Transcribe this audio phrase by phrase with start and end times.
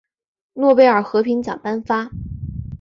[0.53, 2.09] 诺贝尔和平奖颁发。